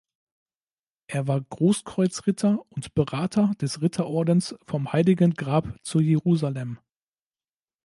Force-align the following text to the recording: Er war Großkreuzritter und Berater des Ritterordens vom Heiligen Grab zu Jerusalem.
Er 1.05 1.27
war 1.27 1.39
Großkreuzritter 1.41 2.65
und 2.69 2.95
Berater 2.95 3.53
des 3.61 3.83
Ritterordens 3.83 4.55
vom 4.65 4.91
Heiligen 4.91 5.35
Grab 5.35 5.75
zu 5.83 5.99
Jerusalem. 5.99 6.79